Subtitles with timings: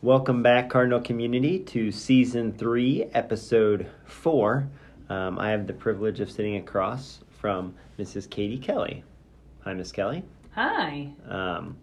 [0.00, 4.68] Welcome back, Cardinal community, to season three, episode four.
[5.08, 8.30] Um, I have the privilege of sitting across from Mrs.
[8.30, 9.02] Katie Kelly.
[9.64, 10.22] Hi, Miss Kelly.
[10.52, 11.12] Hi.
[11.28, 11.76] Um,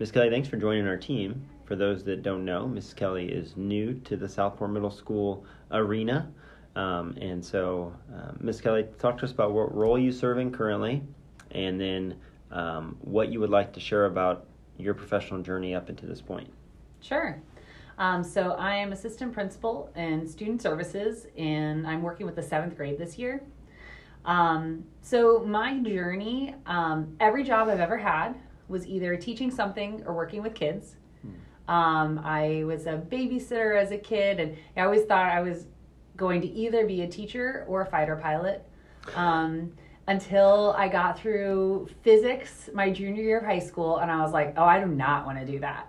[0.00, 1.48] Miss Kelly, thanks for joining our team.
[1.66, 2.96] For those that don't know, Mrs.
[2.96, 6.28] Kelly is new to the Southport Middle School arena.
[6.74, 10.50] Um, and so, uh, Miss Kelly, talk to us about what role you serve in
[10.50, 11.00] currently,
[11.52, 12.16] and then
[12.50, 14.46] um, what you would like to share about
[14.78, 16.50] your professional journey up until this point.
[17.04, 17.38] Sure.
[17.98, 22.76] Um, so I am assistant principal in student services, and I'm working with the seventh
[22.76, 23.42] grade this year.
[24.24, 28.34] Um, so my journey, um, every job I've ever had
[28.68, 30.96] was either teaching something or working with kids.
[31.68, 35.66] Um, I was a babysitter as a kid, and I always thought I was
[36.16, 38.64] going to either be a teacher or a fighter pilot.
[39.14, 39.72] Um,
[40.06, 44.54] until I got through physics my junior year of high school, and I was like,
[44.56, 45.88] oh, I do not want to do that.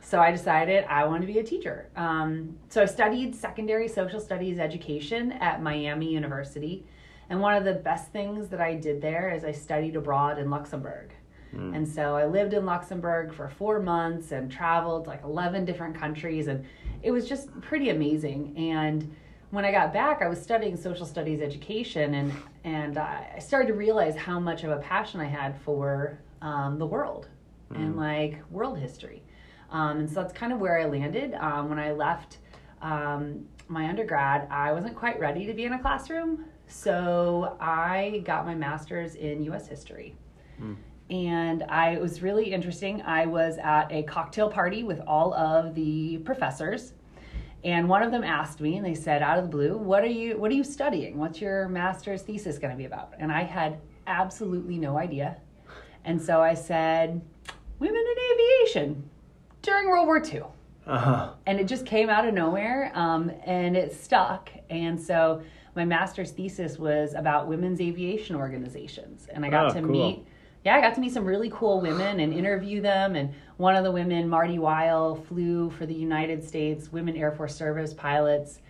[0.00, 1.88] So I decided I want to be a teacher.
[1.96, 6.86] Um, so I studied secondary social studies education at Miami University.
[7.30, 10.50] And one of the best things that I did there is I studied abroad in
[10.50, 11.12] Luxembourg.
[11.54, 11.74] Mm.
[11.74, 16.48] And so I lived in Luxembourg for four months and traveled like 11 different countries.
[16.48, 16.64] And
[17.02, 18.54] it was just pretty amazing.
[18.56, 19.14] And
[19.50, 22.32] when I got back, I was studying social studies education, and
[22.64, 26.86] and I started to realize how much of a passion I had for um, the
[26.86, 27.28] world
[27.70, 29.22] and like world history.
[29.74, 31.34] Um, and so that's kind of where I landed.
[31.34, 32.38] Um, when I left
[32.80, 38.46] um, my undergrad, I wasn't quite ready to be in a classroom, so I got
[38.46, 39.66] my master's in U.S.
[39.66, 40.14] history.
[40.62, 40.76] Mm.
[41.10, 43.02] And I it was really interesting.
[43.02, 46.92] I was at a cocktail party with all of the professors
[47.64, 50.06] and one of them asked me and they said out of the blue what are
[50.06, 53.42] you what are you studying what's your master's thesis going to be about and i
[53.42, 55.36] had absolutely no idea
[56.04, 57.20] and so i said
[57.78, 59.10] women in aviation
[59.64, 60.42] during world war ii
[60.86, 61.30] Uh-huh.
[61.46, 65.42] and it just came out of nowhere um, and it stuck and so
[65.74, 69.90] my master's thesis was about women's aviation organizations and i got Oh, to cool.
[69.90, 70.26] meet
[70.64, 73.82] yeah i got to meet some really cool women and interview them and one of
[73.84, 78.60] the women marty wyall flew for the united states women air force service pilots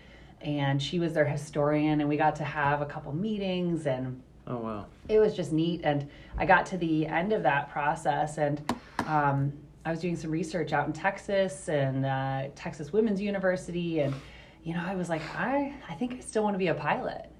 [0.40, 4.58] and she was their historian and we got to have a couple meetings and Oh,
[4.58, 4.84] wow.
[5.08, 6.08] it was just neat and
[6.38, 8.60] i got to the end of that process and
[9.06, 9.52] um,
[9.84, 14.14] i was doing some research out in texas and uh, texas women's university and
[14.62, 17.30] you know i was like i, I think i still want to be a pilot.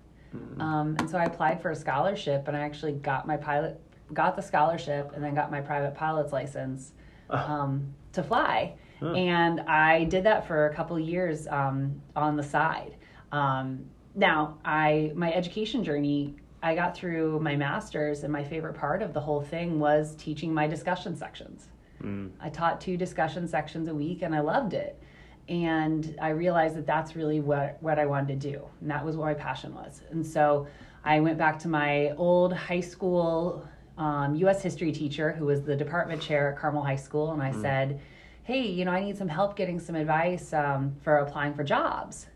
[0.59, 3.81] Um, and so i applied for a scholarship and i actually got my pilot
[4.13, 6.93] got the scholarship and then got my private pilot's license
[7.31, 8.75] um, to fly.
[9.01, 9.13] Huh.
[9.13, 12.97] and i did that for a couple years um, on the side.
[13.33, 19.03] Um, now i my education journey i got through my master's and my favorite part
[19.03, 21.69] of the whole thing was teaching my discussion sections
[22.05, 22.31] Mm.
[22.41, 25.01] i taught two discussion sections a week and i loved it.
[25.49, 29.17] And i realized that that's really what, what i wanted to do and that was
[29.17, 30.03] what my passion was.
[30.11, 30.67] And so
[31.05, 33.67] i went back to my old high school
[33.97, 37.53] um, us history teacher who was the department chair at carmel high school and i
[37.63, 38.01] said
[38.43, 42.27] hey you know i need some help getting some advice um, for applying for jobs.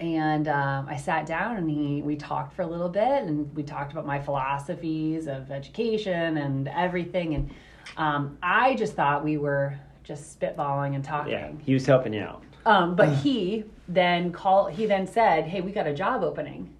[0.00, 3.62] And um, I sat down and he we talked for a little bit and we
[3.62, 7.50] talked about my philosophies of education and everything and
[7.96, 9.74] um, I just thought we were
[10.04, 11.32] just spitballing and talking.
[11.32, 12.42] Yeah, he was helping you out.
[12.66, 14.72] Um, but he then called.
[14.72, 16.74] He then said, "Hey, we got a job opening,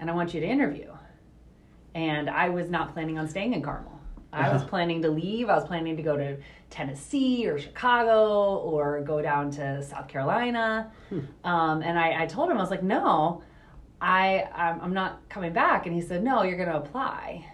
[0.00, 0.90] and I want you to interview."
[1.94, 3.92] And I was not planning on staying in Carmel.
[4.32, 4.68] I was Uh-huh.
[4.70, 5.48] planning to leave.
[5.48, 6.36] I was planning to go to
[6.68, 10.90] Tennessee or Chicago or go down to South Carolina.
[11.44, 13.42] Um, and I, I told him I was like, "No,
[14.00, 17.46] I I'm, I'm not coming back." And he said, "No, you're going to apply."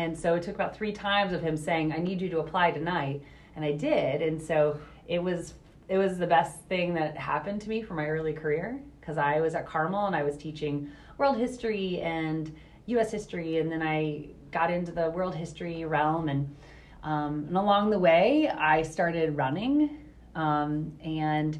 [0.00, 2.70] And so it took about three times of him saying, "I need you to apply
[2.70, 3.22] tonight,"
[3.54, 4.22] and I did.
[4.22, 5.54] And so it was
[5.88, 9.40] it was the best thing that happened to me for my early career because I
[9.40, 12.54] was at Carmel and I was teaching world history and
[12.86, 13.10] U.S.
[13.10, 16.56] history, and then I got into the world history realm, and
[17.02, 19.98] um, and along the way I started running,
[20.34, 21.58] um, and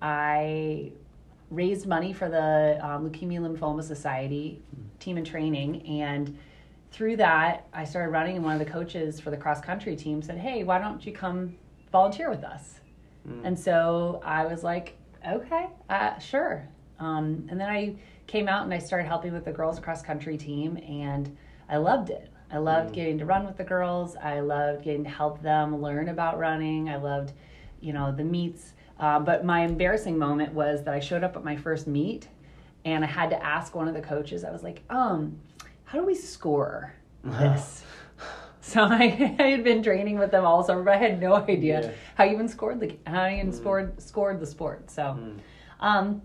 [0.00, 0.92] I
[1.50, 4.62] raised money for the um, Leukemia Lymphoma Society
[4.98, 6.38] Team in Training and
[6.92, 10.22] through that I started running and one of the coaches for the cross country team
[10.22, 11.56] said hey why don't you come
[11.90, 12.80] volunteer with us?
[13.44, 14.96] And so I was like
[15.28, 16.68] okay uh, sure.
[16.98, 17.96] Um, and then I
[18.26, 21.36] came out and I started helping with the girls cross country team and
[21.68, 22.28] I loved it.
[22.50, 24.14] I loved getting to run with the girls.
[24.16, 26.90] I loved getting to help them learn about running.
[26.90, 27.32] I loved
[27.80, 28.74] you know the meets.
[29.00, 32.28] Uh, but my embarrassing moment was that I showed up at my first meet
[32.84, 35.38] and I had to ask one of the coaches, I was like, um,
[35.84, 36.92] how do we score
[37.24, 37.84] this?
[38.60, 41.82] So I, I had been training with them all summer, but I had no idea
[41.82, 41.90] Yeah.
[42.14, 44.90] how you even scored the how you even scored scored the sport.
[44.90, 45.18] So,
[45.80, 46.22] um,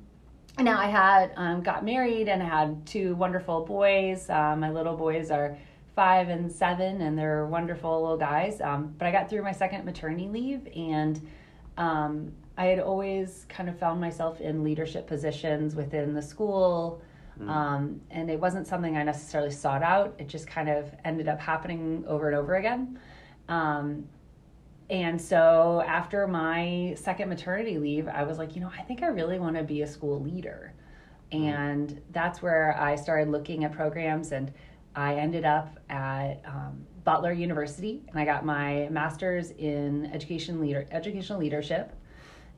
[0.59, 4.29] now I had um, got married and I had two wonderful boys.
[4.29, 5.57] Uh, my little boys are
[5.95, 8.61] five and seven, and they're wonderful little guys.
[8.61, 11.19] Um, but I got through my second maternity leave, and
[11.77, 17.01] um, I had always kind of found myself in leadership positions within the school.
[17.45, 20.15] Um, and it wasn't something I necessarily sought out.
[20.17, 22.99] It just kind of ended up happening over and over again.
[23.47, 24.07] Um,
[24.89, 29.07] and so after my second maternity leave, I was like, you know, I think I
[29.07, 30.73] really want to be a school leader.
[31.31, 34.53] And that's where I started looking at programs, and
[34.95, 40.87] I ended up at um, Butler University, and I got my master's in education leader
[40.91, 41.93] educational leadership.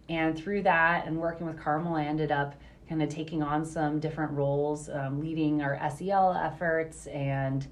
[0.07, 2.55] And through that, and working with Carmel, I ended up
[2.89, 7.67] kind of taking on some different roles, um, leading our SEL efforts, and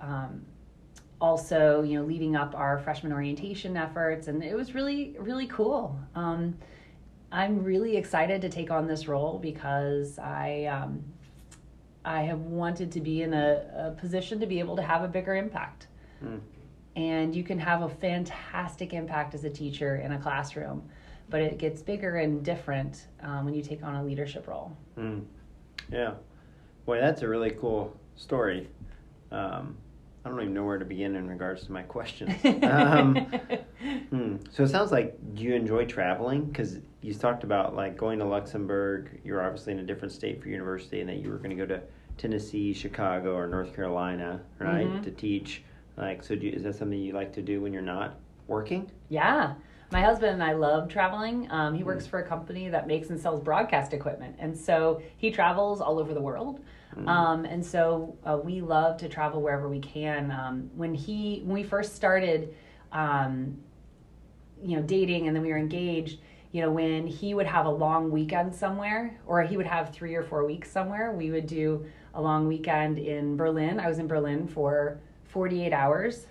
[0.00, 0.42] um,
[1.20, 4.28] also, you know, leading up our freshman orientation efforts.
[4.28, 5.96] And it was really, really cool.
[6.14, 6.56] Um,
[7.30, 11.04] I'm really excited to take on this role because I um,
[12.04, 15.08] I have wanted to be in a, a position to be able to have a
[15.08, 15.86] bigger impact.
[16.24, 16.40] Mm.
[16.96, 20.82] And you can have a fantastic impact as a teacher in a classroom,
[21.32, 24.76] but it gets bigger and different um, when you take on a leadership role.
[24.98, 25.24] Mm.
[25.90, 26.12] Yeah.
[26.84, 28.68] Boy, that's a really cool story.
[29.32, 29.74] Um,
[30.24, 32.32] I don't even know where to begin in regards to my questions.
[32.64, 33.16] um,
[34.10, 34.36] hmm.
[34.50, 36.44] So it sounds like do you enjoy traveling?
[36.44, 39.18] Because you talked about like going to Luxembourg.
[39.24, 41.66] You're obviously in a different state for university, and that you were going to go
[41.66, 41.80] to
[42.18, 45.02] Tennessee, Chicago, or North Carolina, right, Mhm.
[45.02, 45.64] to teach.
[45.96, 48.90] Like, so do you, is that something you like to do when you're not working?
[49.08, 49.54] Yeah.
[49.92, 51.50] My husband and I love traveling.
[51.50, 54.36] Um, he works for a company that makes and sells broadcast equipment.
[54.38, 56.60] And so he travels all over the world.
[57.06, 60.30] Um, and so uh, we love to travel wherever we can.
[60.30, 62.54] Um, when he, when we first started,
[62.90, 63.58] um,
[64.62, 66.20] you know, dating and then we were engaged,
[66.52, 70.14] you know, when he would have a long weekend somewhere or he would have three
[70.14, 71.84] or four weeks somewhere, we would do
[72.14, 73.78] a long weekend in Berlin.
[73.78, 76.28] I was in Berlin for 48 hours.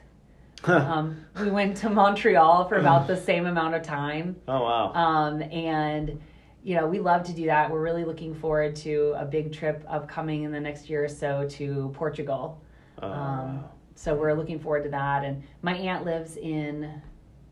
[0.63, 4.35] Um, we went to Montreal for about the same amount of time.
[4.47, 4.93] oh wow.
[4.93, 6.21] Um, and,
[6.63, 7.71] you know, we love to do that.
[7.71, 11.47] We're really looking forward to a big trip upcoming in the next year or so
[11.49, 12.61] to Portugal.
[13.01, 13.63] Oh, Um,
[13.95, 15.23] so we're looking forward to that.
[15.23, 17.01] And my aunt lives in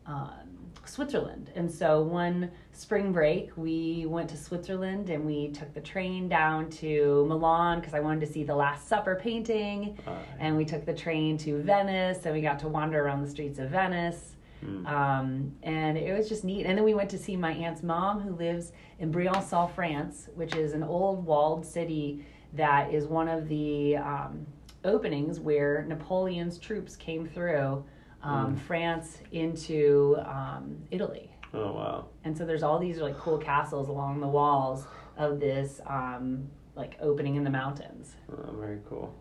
[0.06, 1.50] um, Switzerland.
[1.54, 6.70] And so one spring break, we went to Switzerland and we took the train down
[6.70, 9.98] to Milan because I wanted to see the Last Supper painting.
[10.06, 13.30] Uh, And we took the train to Venice and we got to wander around the
[13.30, 14.36] streets of Venice.
[14.64, 14.86] mm.
[14.86, 16.66] Um, and it was just neat.
[16.66, 20.54] And then we went to see my aunt's mom, who lives in Briançon, France, which
[20.54, 22.24] is an old walled city
[22.54, 24.46] that is one of the um,
[24.84, 27.84] openings where Napoleon's troops came through
[28.22, 31.30] um, France into um, Italy.
[31.54, 32.06] oh wow.
[32.24, 34.84] And so there's all these like cool castles along the walls
[35.16, 38.14] of this um, like opening in the mountains.
[38.32, 39.14] Oh, very cool.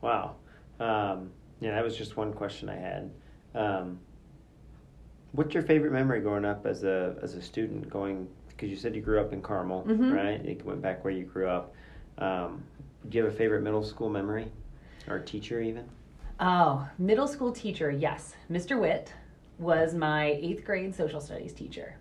[0.00, 0.36] Wow.
[0.80, 1.30] Um,
[1.60, 3.10] yeah, that was just one question I had.
[3.54, 3.98] Um,
[5.32, 7.88] what's your favorite memory growing up as a as a student?
[7.90, 10.12] Going because you said you grew up in Carmel, Mhm.
[10.14, 10.44] right?
[10.44, 11.74] You went back where you grew up.
[12.18, 12.62] Um,
[13.08, 14.50] do you have a favorite middle school memory,
[15.08, 15.88] or teacher even?
[16.40, 18.34] Oh, middle school teacher, yes.
[18.50, 18.78] Mr.
[18.78, 19.12] Witt
[19.58, 21.96] was my eighth grade social studies teacher.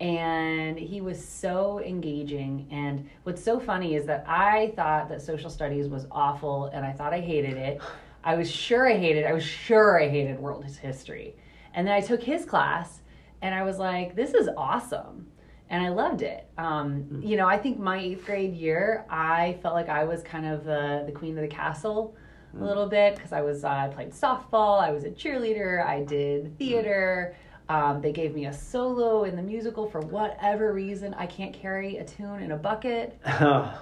[0.00, 2.66] And he was so engaging.
[2.72, 6.92] And what's so funny is that I thought that social studies was awful and I
[6.92, 7.80] thought I hated it.
[8.24, 11.36] I was sure I hated I was sure I hated world history.
[11.74, 13.02] And then I took his class
[13.40, 15.28] and I was like, this is awesome.
[15.70, 16.48] And I loved it.
[16.58, 20.46] Um, you know, I think my eighth grade year, I felt like I was kind
[20.46, 22.16] of the, the queen of the castle
[22.60, 26.02] a little bit because I was uh, I played softball, I was a cheerleader, I
[26.04, 27.34] did theater.
[27.68, 31.14] Um, they gave me a solo in the musical for whatever reason.
[31.14, 33.18] I can't carry a tune in a bucket.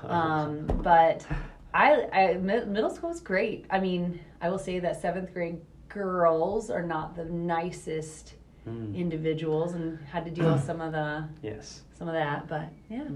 [0.04, 1.26] Um, but
[1.74, 3.64] I, I middle school was great.
[3.70, 9.74] I mean, I will say that seventh grade girls are not the nicest Mm, individuals,
[9.74, 11.82] and had to deal with some of the yes.
[11.98, 12.46] some of that.
[12.46, 13.08] But yeah,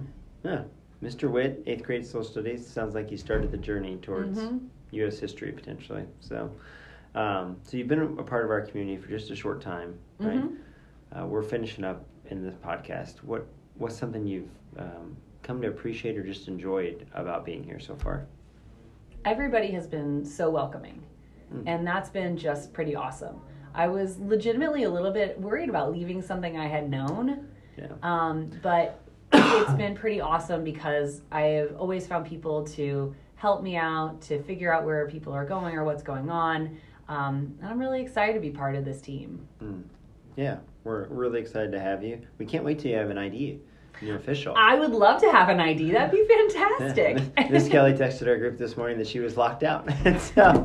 [0.42, 0.62] Yeah.
[1.00, 1.30] Mr.
[1.30, 2.66] Witt, eighth grade social studies.
[2.66, 4.66] Sounds like you started the journey towards Mhm.
[4.92, 5.18] U.S.
[5.18, 6.04] history potentially.
[6.20, 6.50] So,
[7.14, 10.42] um, so you've been a part of our community for just a short time, right?
[10.42, 10.56] Mhm.
[11.12, 13.18] Uh, we're finishing up in this podcast.
[13.22, 17.94] What what's something you've um, come to appreciate or just enjoyed about being here so
[17.96, 18.26] far?
[19.24, 21.02] everybody has been so welcoming.
[21.52, 21.64] Mm.
[21.66, 23.40] And that's been just pretty awesome.
[23.74, 27.88] I was legitimately a little bit worried about leaving something I had known, Yeah.
[28.04, 29.00] um, but
[29.32, 33.14] it's been pretty awesome because I've always found people to
[33.46, 36.76] help me out, to figure out where people are going or what's going on.
[37.08, 39.46] Um, and I'm really excited to be part of this team.
[39.62, 39.84] Mm.
[40.34, 42.20] Yeah, we're really excited to have you.
[42.38, 43.60] We can't wait till you have an ID.
[44.02, 44.52] You're official.
[44.58, 45.92] I would love to have an ID.
[45.92, 47.18] That'd be fantastic.
[47.50, 49.88] Miss Kelly texted our group this morning that she was locked out.
[50.18, 50.64] so,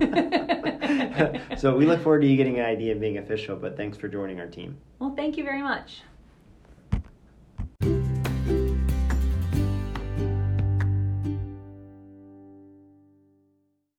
[1.58, 3.56] so we look forward to you getting an ID and being official.
[3.56, 4.76] But thanks for joining our team.
[4.98, 6.02] well, thank you very much.